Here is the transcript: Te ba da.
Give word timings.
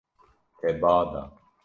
Te 0.61 0.69
ba 0.81 0.95
da. 1.11 1.23